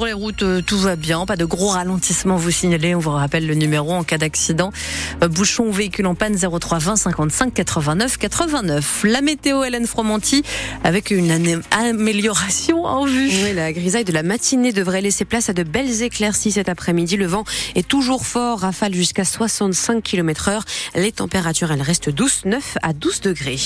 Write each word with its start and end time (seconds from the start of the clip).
Sur 0.00 0.06
les 0.06 0.14
routes, 0.14 0.44
euh, 0.44 0.62
tout 0.62 0.78
va 0.78 0.96
bien, 0.96 1.26
pas 1.26 1.36
de 1.36 1.44
gros 1.44 1.68
ralentissements 1.68 2.36
vous 2.36 2.50
signalez. 2.50 2.94
On 2.94 3.00
vous 3.00 3.10
rappelle 3.10 3.46
le 3.46 3.52
numéro 3.52 3.92
en 3.92 4.02
cas 4.02 4.16
d'accident. 4.16 4.72
Euh, 5.22 5.28
bouchon 5.28 5.66
ou 5.66 5.72
véhicule 5.72 6.06
en 6.06 6.14
panne 6.14 6.38
03 6.38 6.78
20 6.78 6.96
55 6.96 7.52
89 7.52 8.16
89. 8.16 9.04
La 9.04 9.20
météo 9.20 9.62
Hélène 9.62 9.86
Fromanti 9.86 10.42
avec 10.84 11.10
une 11.10 11.30
amélioration 11.70 12.86
en 12.86 13.04
vue. 13.04 13.28
Oui, 13.44 13.52
la 13.52 13.74
grisaille 13.74 14.06
de 14.06 14.12
la 14.12 14.22
matinée 14.22 14.72
devrait 14.72 15.02
laisser 15.02 15.26
place 15.26 15.50
à 15.50 15.52
de 15.52 15.64
belles 15.64 16.00
éclaircies 16.00 16.52
cet 16.52 16.70
après-midi. 16.70 17.18
Le 17.18 17.26
vent 17.26 17.44
est 17.74 17.86
toujours 17.86 18.24
fort, 18.24 18.60
rafale 18.60 18.94
jusqu'à 18.94 19.26
65 19.26 20.02
km 20.02 20.48
heure. 20.48 20.64
Les 20.94 21.12
températures, 21.12 21.72
elles 21.72 21.82
restent 21.82 22.08
douces, 22.08 22.46
9 22.46 22.78
à 22.80 22.94
12 22.94 23.20
degrés. 23.20 23.58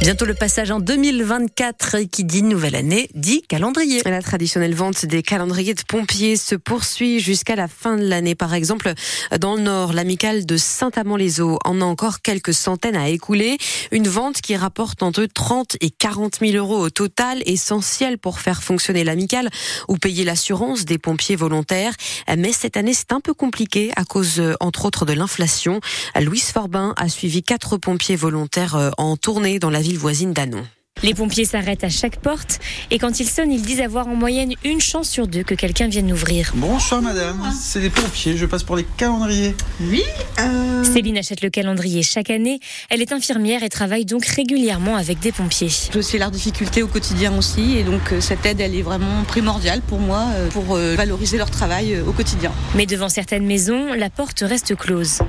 Bientôt 0.00 0.24
le 0.24 0.32
passage 0.32 0.70
en 0.70 0.80
2024 0.80 1.98
qui 2.10 2.24
dit 2.24 2.42
nouvelle 2.42 2.74
année 2.74 3.10
dit 3.14 3.42
calendrier. 3.42 4.00
La 4.06 4.22
traditionnelle 4.22 4.74
vente 4.74 5.04
des 5.04 5.22
calendriers 5.22 5.74
de 5.74 5.82
pompiers 5.86 6.36
se 6.36 6.54
poursuit 6.54 7.20
jusqu'à 7.20 7.54
la 7.54 7.68
fin 7.68 7.98
de 7.98 8.04
l'année. 8.04 8.34
Par 8.34 8.54
exemple, 8.54 8.94
dans 9.38 9.56
le 9.56 9.60
Nord, 9.60 9.92
l'amicale 9.92 10.46
de 10.46 10.56
Saint-Amand-les-Eaux 10.56 11.58
en 11.66 11.82
a 11.82 11.84
encore 11.84 12.22
quelques 12.22 12.54
centaines 12.54 12.96
à 12.96 13.10
écouler. 13.10 13.58
Une 13.92 14.08
vente 14.08 14.40
qui 14.40 14.56
rapporte 14.56 15.02
entre 15.02 15.26
30 15.26 15.76
et 15.82 15.90
40 15.90 16.38
000 16.40 16.52
euros 16.56 16.78
au 16.78 16.88
total, 16.88 17.42
essentiel 17.44 18.16
pour 18.16 18.40
faire 18.40 18.62
fonctionner 18.62 19.04
l'amicale 19.04 19.50
ou 19.86 19.98
payer 19.98 20.24
l'assurance 20.24 20.86
des 20.86 20.96
pompiers 20.96 21.36
volontaires. 21.36 21.92
Mais 22.38 22.52
cette 22.52 22.78
année, 22.78 22.94
c'est 22.94 23.12
un 23.12 23.20
peu 23.20 23.34
compliqué 23.34 23.92
à 23.96 24.04
cause, 24.04 24.40
entre 24.60 24.86
autres, 24.86 25.04
de 25.04 25.12
l'inflation. 25.12 25.78
Louise 26.18 26.52
Forbin 26.52 26.94
a 26.96 27.10
suivi 27.10 27.42
quatre 27.42 27.76
pompiers 27.76 28.16
volontaires 28.16 28.76
euh, 28.76 28.90
en 28.96 29.18
tournée 29.18 29.58
dans 29.58 29.68
la 29.68 29.82
ville 29.82 29.89
voisine 29.98 30.32
d'Anon. 30.32 30.64
Les 31.02 31.14
pompiers 31.14 31.46
s'arrêtent 31.46 31.84
à 31.84 31.88
chaque 31.88 32.16
porte 32.16 32.58
et 32.90 32.98
quand 32.98 33.20
ils 33.20 33.28
sonnent, 33.28 33.52
ils 33.52 33.62
disent 33.62 33.80
avoir 33.80 34.06
en 34.06 34.14
moyenne 34.14 34.52
une 34.64 34.80
chance 34.80 35.08
sur 35.08 35.26
deux 35.26 35.42
que 35.42 35.54
quelqu'un 35.54 35.88
vienne 35.88 36.12
ouvrir. 36.12 36.52
Bonsoir 36.54 37.00
madame, 37.00 37.40
c'est 37.58 37.80
les 37.80 37.88
pompiers, 37.88 38.36
je 38.36 38.44
passe 38.44 38.64
pour 38.64 38.76
les 38.76 38.84
calendriers. 38.98 39.54
Oui. 39.80 40.02
Euh... 40.40 40.84
Céline 40.84 41.16
achète 41.16 41.40
le 41.40 41.48
calendrier 41.48 42.02
chaque 42.02 42.28
année. 42.28 42.60
Elle 42.90 43.00
est 43.00 43.12
infirmière 43.12 43.62
et 43.62 43.70
travaille 43.70 44.04
donc 44.04 44.26
régulièrement 44.26 44.96
avec 44.96 45.20
des 45.20 45.32
pompiers. 45.32 45.70
Je 45.94 46.00
sais 46.02 46.18
leur 46.18 46.30
difficulté 46.30 46.82
au 46.82 46.88
quotidien 46.88 47.36
aussi 47.36 47.78
et 47.78 47.82
donc 47.82 48.12
euh, 48.12 48.20
cette 48.20 48.44
aide 48.44 48.60
elle 48.60 48.74
est 48.74 48.82
vraiment 48.82 49.24
primordiale 49.26 49.80
pour 49.80 50.00
moi 50.00 50.26
euh, 50.34 50.48
pour 50.48 50.76
euh, 50.76 50.96
valoriser 50.96 51.38
leur 51.38 51.50
travail 51.50 51.98
au 52.06 52.12
quotidien. 52.12 52.52
Mais 52.74 52.84
devant 52.84 53.08
certaines 53.08 53.46
maisons, 53.46 53.94
la 53.94 54.10
porte 54.10 54.44
reste 54.46 54.76
close 54.76 55.20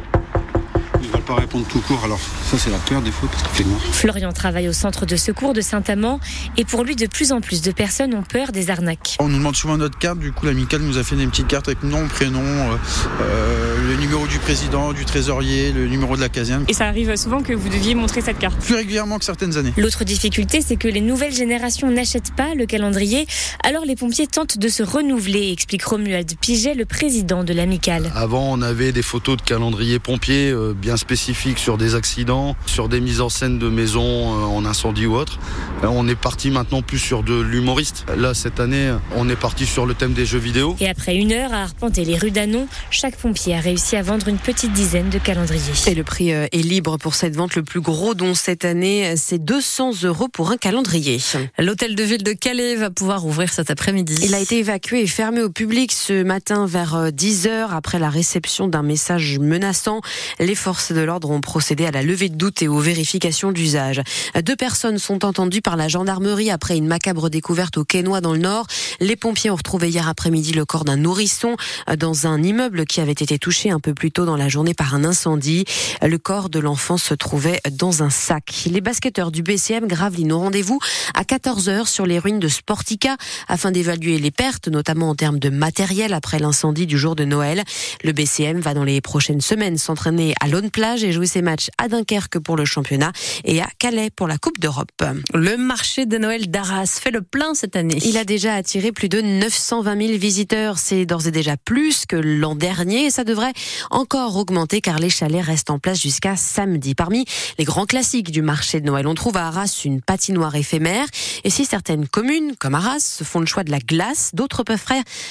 pas 1.19 1.35
répondre 1.35 1.65
tout 1.67 1.81
court. 1.81 2.01
Alors 2.03 2.19
ça 2.19 2.57
c'est 2.57 2.69
la 2.69 2.77
peur 2.77 3.01
des 3.01 3.11
fois 3.11 3.29
parce 3.29 3.43
qu'il 3.43 3.51
fait 3.51 3.63
noir. 3.63 3.81
Florian 3.91 4.31
travaille 4.31 4.67
au 4.67 4.73
centre 4.73 5.05
de 5.05 5.15
secours 5.15 5.53
de 5.53 5.61
Saint-Amand 5.61 6.19
et 6.57 6.65
pour 6.65 6.83
lui 6.83 6.95
de 6.95 7.07
plus 7.07 7.31
en 7.31 7.41
plus 7.41 7.61
de 7.61 7.71
personnes 7.71 8.13
ont 8.13 8.23
peur 8.23 8.51
des 8.51 8.69
arnaques. 8.69 9.17
On 9.19 9.27
nous 9.27 9.37
demande 9.37 9.55
souvent 9.55 9.77
notre 9.77 9.97
carte, 9.97 10.19
du 10.19 10.31
coup 10.31 10.45
l'amicale 10.45 10.81
nous 10.81 10.97
a 10.97 11.03
fait 11.03 11.15
des 11.15 11.27
petites 11.27 11.47
cartes 11.47 11.67
avec 11.67 11.83
nom, 11.83 12.07
prénom, 12.07 12.41
euh, 12.41 12.75
euh, 13.21 13.87
le 13.89 13.95
numéro 13.95 14.27
du 14.27 14.39
président, 14.39 14.93
du 14.93 15.05
trésorier, 15.05 15.71
le 15.71 15.87
numéro 15.87 16.15
de 16.15 16.21
la 16.21 16.29
caserne. 16.29 16.65
Et 16.67 16.73
ça 16.73 16.87
arrive 16.87 17.15
souvent 17.15 17.41
que 17.41 17.53
vous 17.53 17.69
deviez 17.69 17.95
montrer 17.95 18.21
cette 18.21 18.39
carte 18.39 18.59
Plus 18.59 18.75
régulièrement 18.75 19.19
que 19.19 19.25
certaines 19.25 19.57
années. 19.57 19.73
L'autre 19.77 20.03
difficulté 20.03 20.61
c'est 20.61 20.77
que 20.77 20.87
les 20.87 21.01
nouvelles 21.01 21.33
générations 21.33 21.89
n'achètent 21.91 22.35
pas 22.35 22.55
le 22.55 22.65
calendrier, 22.65 23.27
alors 23.63 23.85
les 23.85 23.95
pompiers 23.95 24.27
tentent 24.27 24.57
de 24.57 24.67
se 24.69 24.83
renouveler, 24.83 25.51
explique 25.51 25.83
Romuald 25.83 26.31
Piget, 26.39 26.73
le 26.73 26.85
président 26.85 27.43
de 27.43 27.53
l'amicale. 27.53 28.11
Avant 28.15 28.51
on 28.51 28.61
avait 28.61 28.91
des 28.91 29.01
photos 29.01 29.37
de 29.37 29.41
calendrier 29.41 29.99
pompiers 29.99 30.51
euh, 30.51 30.73
bien 30.73 30.97
spécifiques 31.01 31.59
sur 31.59 31.77
des 31.77 31.95
accidents, 31.95 32.55
sur 32.65 32.87
des 32.87 33.01
mises 33.01 33.21
en 33.21 33.29
scène 33.29 33.57
de 33.59 33.69
maisons 33.69 34.01
euh, 34.03 34.45
en 34.45 34.65
incendie 34.65 35.07
ou 35.07 35.15
autre. 35.15 35.39
Euh, 35.83 35.87
on 35.89 36.07
est 36.07 36.15
parti 36.15 36.51
maintenant 36.51 36.81
plus 36.81 36.99
sur 36.99 37.23
de 37.23 37.39
l'humoriste. 37.41 38.05
Là, 38.15 38.33
cette 38.33 38.59
année, 38.59 38.93
on 39.15 39.27
est 39.27 39.35
parti 39.35 39.65
sur 39.65 39.85
le 39.85 39.95
thème 39.95 40.13
des 40.13 40.25
jeux 40.25 40.39
vidéo. 40.39 40.75
Et 40.79 40.87
après 40.87 41.15
une 41.15 41.33
heure 41.33 41.53
à 41.53 41.63
arpenter 41.63 42.05
les 42.05 42.17
rues 42.17 42.31
d'Anon, 42.31 42.67
chaque 42.91 43.17
pompier 43.17 43.55
a 43.55 43.59
réussi 43.59 43.95
à 43.95 44.03
vendre 44.03 44.27
une 44.27 44.37
petite 44.37 44.73
dizaine 44.73 45.09
de 45.09 45.17
calendriers. 45.17 45.73
Et 45.87 45.95
le 45.95 46.03
prix 46.03 46.33
euh, 46.33 46.45
est 46.51 46.61
libre 46.61 46.97
pour 46.97 47.15
cette 47.15 47.35
vente. 47.35 47.55
Le 47.55 47.63
plus 47.63 47.81
gros 47.81 48.13
don 48.13 48.35
cette 48.35 48.63
année, 48.63 49.15
c'est 49.17 49.43
200 49.43 50.03
euros 50.03 50.27
pour 50.27 50.51
un 50.51 50.57
calendrier. 50.57 51.19
L'hôtel 51.57 51.95
de 51.95 52.03
ville 52.03 52.23
de 52.23 52.33
Calais 52.33 52.75
va 52.75 52.91
pouvoir 52.91 53.25
ouvrir 53.25 53.51
cet 53.51 53.71
après-midi. 53.71 54.15
Il 54.23 54.35
a 54.35 54.39
été 54.39 54.59
évacué 54.59 55.01
et 55.01 55.07
fermé 55.07 55.41
au 55.41 55.49
public 55.49 55.91
ce 55.91 56.21
matin 56.23 56.67
vers 56.67 57.11
10 57.11 57.47
heures 57.47 57.73
après 57.73 57.97
la 57.97 58.09
réception 58.09 58.67
d'un 58.67 58.83
message 58.83 59.39
menaçant. 59.39 60.01
Les 60.39 60.55
forces 60.55 60.90
de 60.91 61.01
l'ordre 61.01 61.29
ont 61.29 61.41
procédé 61.41 61.85
à 61.85 61.91
la 61.91 62.03
levée 62.03 62.29
de 62.29 62.35
doute 62.35 62.61
et 62.61 62.67
aux 62.67 62.79
vérifications 62.79 63.51
d'usage. 63.51 64.01
Deux 64.43 64.55
personnes 64.55 64.97
sont 64.97 65.25
entendues 65.25 65.61
par 65.61 65.75
la 65.75 65.87
gendarmerie 65.87 66.51
après 66.51 66.77
une 66.77 66.87
macabre 66.87 67.29
découverte 67.29 67.77
au 67.77 67.83
Quénois 67.83 68.21
dans 68.21 68.33
le 68.33 68.39
Nord. 68.39 68.67
Les 68.99 69.15
pompiers 69.15 69.49
ont 69.49 69.55
retrouvé 69.55 69.89
hier 69.89 70.07
après-midi 70.07 70.53
le 70.53 70.65
corps 70.65 70.85
d'un 70.85 70.97
nourrisson 70.97 71.55
dans 71.97 72.27
un 72.27 72.41
immeuble 72.41 72.85
qui 72.85 73.01
avait 73.01 73.11
été 73.11 73.39
touché 73.39 73.71
un 73.71 73.79
peu 73.79 73.93
plus 73.93 74.11
tôt 74.11 74.25
dans 74.25 74.37
la 74.37 74.49
journée 74.49 74.73
par 74.73 74.95
un 74.95 75.03
incendie. 75.03 75.65
Le 76.01 76.17
corps 76.17 76.49
de 76.49 76.59
l'enfant 76.59 76.97
se 76.97 77.13
trouvait 77.13 77.59
dans 77.71 78.03
un 78.03 78.09
sac. 78.09 78.65
Les 78.69 78.81
basketteurs 78.81 79.31
du 79.31 79.43
BCM 79.43 79.87
Gravelines 79.87 80.33
ont 80.33 80.39
rendez-vous 80.39 80.79
à 81.13 81.23
14h 81.23 81.87
sur 81.87 82.05
les 82.05 82.19
ruines 82.19 82.39
de 82.39 82.47
Sportica 82.47 83.17
afin 83.47 83.71
d'évaluer 83.71 84.17
les 84.17 84.31
pertes, 84.31 84.67
notamment 84.67 85.09
en 85.09 85.15
termes 85.15 85.39
de 85.39 85.49
matériel 85.49 86.13
après 86.13 86.39
l'incendie 86.39 86.87
du 86.87 86.97
jour 86.97 87.15
de 87.15 87.25
Noël. 87.25 87.63
Le 88.03 88.11
BCM 88.11 88.59
va 88.59 88.73
dans 88.73 88.83
les 88.83 89.01
prochaines 89.01 89.41
semaines 89.41 89.77
s'entraîner 89.77 90.33
à 90.39 90.47
Lone 90.47 90.71
Plage 90.81 91.03
et 91.03 91.11
jouer 91.11 91.27
ses 91.27 91.43
matchs 91.43 91.69
à 91.77 91.89
Dunkerque 91.89 92.39
pour 92.39 92.57
le 92.57 92.65
championnat 92.65 93.11
et 93.45 93.61
à 93.61 93.67
Calais 93.77 94.09
pour 94.09 94.27
la 94.27 94.39
Coupe 94.39 94.59
d'Europe. 94.59 94.89
Le 95.31 95.55
marché 95.55 96.07
de 96.07 96.17
Noël 96.17 96.49
d'Arras 96.49 96.97
fait 96.99 97.11
le 97.11 97.21
plein 97.21 97.53
cette 97.53 97.75
année. 97.75 97.99
Il 98.03 98.17
a 98.17 98.23
déjà 98.23 98.55
attiré 98.55 98.91
plus 98.91 99.07
de 99.07 99.21
920 99.21 100.07
000 100.07 100.17
visiteurs. 100.17 100.79
C'est 100.79 101.05
d'ores 101.05 101.27
et 101.27 101.31
déjà 101.31 101.55
plus 101.55 102.07
que 102.07 102.15
l'an 102.15 102.55
dernier 102.55 103.05
et 103.05 103.09
ça 103.11 103.23
devrait 103.23 103.53
encore 103.91 104.35
augmenter 104.37 104.81
car 104.81 104.97
les 104.97 105.11
chalets 105.11 105.45
restent 105.45 105.69
en 105.69 105.77
place 105.77 106.01
jusqu'à 106.01 106.35
samedi. 106.35 106.95
Parmi 106.95 107.25
les 107.59 107.63
grands 107.63 107.85
classiques 107.85 108.31
du 108.31 108.41
marché 108.41 108.81
de 108.81 108.87
Noël, 108.87 109.05
on 109.05 109.13
trouve 109.13 109.37
à 109.37 109.45
Arras 109.45 109.81
une 109.85 110.01
patinoire 110.01 110.55
éphémère 110.55 111.05
et 111.43 111.51
si 111.51 111.63
certaines 111.65 112.07
communes, 112.07 112.55
comme 112.59 112.73
Arras, 112.73 113.21
font 113.23 113.39
le 113.39 113.45
choix 113.45 113.63
de 113.63 113.69
la 113.69 113.77
glace, 113.77 114.31
d'autres 114.33 114.63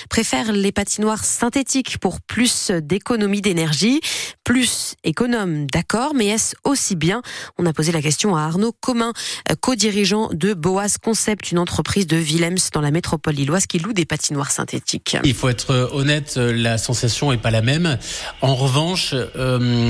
préfèrent 0.08 0.52
les 0.52 0.70
patinoires 0.70 1.24
synthétiques 1.24 1.98
pour 1.98 2.20
plus 2.20 2.70
d'économie 2.70 3.40
d'énergie, 3.40 4.00
plus 4.44 4.94
économe, 5.02 5.39
d'accord, 5.46 6.14
mais 6.14 6.26
est-ce 6.26 6.54
aussi 6.64 6.96
bien 6.96 7.22
On 7.58 7.66
a 7.66 7.72
posé 7.72 7.92
la 7.92 8.02
question 8.02 8.36
à 8.36 8.42
Arnaud 8.42 8.72
Commun, 8.80 9.12
euh, 9.50 9.54
co-dirigeant 9.60 10.30
de 10.32 10.54
Boas 10.54 10.96
Concept, 11.02 11.50
une 11.52 11.58
entreprise 11.58 12.06
de 12.06 12.16
Willems 12.16 12.58
dans 12.72 12.80
la 12.80 12.90
métropole 12.90 13.34
lilloise 13.34 13.66
qui 13.66 13.78
loue 13.78 13.92
des 13.92 14.04
patinoires 14.04 14.50
synthétiques. 14.50 15.16
Il 15.24 15.34
faut 15.34 15.48
être 15.48 15.70
euh, 15.72 15.88
honnête, 15.92 16.34
euh, 16.36 16.52
la 16.52 16.78
sensation 16.78 17.32
est 17.32 17.38
pas 17.38 17.50
la 17.50 17.62
même. 17.62 17.98
En 18.40 18.54
revanche, 18.54 19.14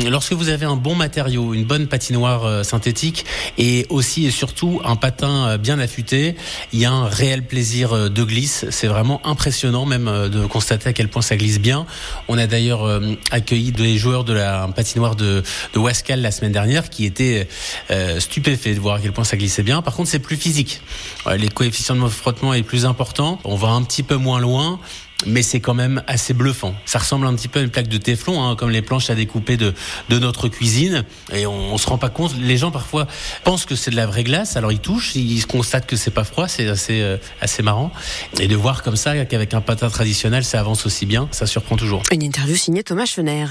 lorsque 0.09 0.33
vous 0.33 0.49
avez 0.49 0.67
un 0.67 0.77
bon 0.77 0.95
matériau, 0.95 1.55
une 1.55 1.65
bonne 1.65 1.87
patinoire 1.87 2.65
synthétique 2.65 3.25
et 3.59 3.87
aussi 3.89 4.27
et 4.27 4.31
surtout 4.31 4.81
un 4.85 4.97
patin 4.97 5.57
bien 5.59 5.79
affûté, 5.79 6.37
il 6.73 6.81
y 6.81 6.85
a 6.85 6.93
un 6.93 7.07
réel 7.07 7.47
plaisir 7.47 8.11
de 8.11 8.25
glisse. 8.25 8.67
C'est 8.71 8.87
vraiment 8.87 9.25
impressionnant 9.27 9.87
même 9.87 10.07
de 10.29 10.47
constater 10.47 10.89
à 10.89 10.93
quel 10.93 11.09
point 11.09 11.23
ça 11.23 11.37
glisse 11.37 11.61
bien. 11.61 11.87
On 12.29 12.39
a 12.39 12.47
d'ailleurs 12.47 13.01
accueilli 13.31 13.73
des 13.73 13.97
joueurs 13.99 14.25
de 14.25 14.33
la 14.33 14.69
patinoire 14.75 15.17
de, 15.17 15.30
de 15.31 15.79
Wascal 15.79 16.21
la 16.21 16.31
semaine 16.31 16.53
dernière 16.53 16.91
qui 16.91 17.05
était 17.05 17.49
euh, 17.91 18.21
stupéfait 18.21 18.75
de 18.75 18.81
voir 18.81 18.97
à 18.97 19.01
quel 19.01 19.13
point 19.13 19.25
ça 19.25 19.37
glissait 19.37 19.63
bien. 19.63 19.83
Par 19.83 19.95
contre, 19.95 20.09
c'est 20.11 20.19
plus 20.19 20.37
physique. 20.37 20.81
Euh, 21.27 21.37
les 21.37 21.49
coefficients 21.49 21.97
de 21.97 22.09
frottement 22.09 22.55
est 22.55 22.63
plus 22.63 22.85
important. 22.87 23.39
On 23.45 23.57
va 23.57 23.69
un 23.69 23.83
petit 23.83 24.03
peu 24.03 24.17
moins 24.17 24.41
loin 24.41 24.81
mais 25.27 25.43
c'est 25.43 25.61
quand 25.61 25.75
même 25.75 26.03
assez 26.07 26.35
bluffant. 26.35 26.75
Ça 26.87 26.99
ressemble 26.99 27.27
un 27.27 27.35
petit 27.35 27.49
peu 27.49 27.61
à 27.61 27.63
une 27.63 27.71
plaque 27.71 27.89
de 27.89 27.99
téflon, 27.99 28.43
hein, 28.43 28.57
comme 28.57 28.71
les 28.71 28.83
planches 28.83 29.11
à 29.11 29.15
découper 29.15 29.57
de, 29.57 29.75
de 30.09 30.19
notre 30.19 30.49
cuisine. 30.49 31.05
Et 31.33 31.47
on, 31.47 31.75
on, 31.75 31.79
se 31.79 31.87
rend 31.87 31.99
pas 31.99 32.09
compte. 32.09 32.35
Les 32.41 32.57
gens 32.57 32.71
parfois 32.71 33.07
pensent 33.45 33.67
que 33.67 33.75
c'est 33.75 33.91
de 33.91 33.97
la 33.97 34.07
vraie 34.07 34.25
glace, 34.25 34.57
alors 34.57 34.73
ils 34.73 34.81
touchent, 34.81 35.15
ils 35.15 35.47
constatent 35.47 35.87
que 35.87 35.97
c'est 35.97 36.11
pas 36.11 36.25
froid, 36.25 36.49
c'est 36.49 36.69
assez 36.69 37.01
euh, 37.01 37.17
assez 37.41 37.63
marrant. 37.63 37.93
Et 38.39 38.49
de 38.49 38.57
voir 38.57 38.83
comme 38.83 38.97
ça 38.97 39.25
qu'avec 39.25 39.55
un 39.55 39.61
patin 39.61 39.91
traditionnel, 39.91 40.45
ça 40.45 40.61
avance 40.61 40.87
aussi 40.87 41.07
bien, 41.07 41.29
ça 41.31 41.47
surprend 41.47 41.77
toujours. 41.77 42.03
Une 42.13 42.23
interview 42.23 42.57
signée 42.57 42.83
Thomas 42.83 43.07
Fener. 43.07 43.47